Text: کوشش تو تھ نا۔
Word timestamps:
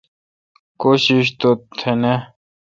کوشش 0.81 1.23
تو 1.39 1.49
تھ 1.77 1.85
نا۔ 2.01 2.13